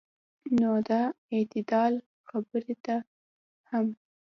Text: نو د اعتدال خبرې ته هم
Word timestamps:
نو 0.59 0.71
د 0.87 0.89
اعتدال 1.35 1.93
خبرې 2.29 2.75
ته 2.85 2.95
هم 3.69 3.87